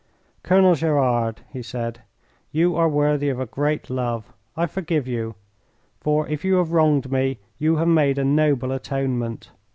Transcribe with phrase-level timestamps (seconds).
[0.41, 2.01] "Colonel Gerard," he said,
[2.51, 4.33] "you are worthy of a great love.
[4.57, 5.35] I forgive you,
[5.99, 9.51] for if you have wronged me you have made a noble atonement.